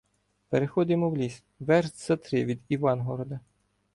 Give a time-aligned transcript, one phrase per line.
[0.49, 3.39] Переходимо в ліс, верст за три від Івангорода.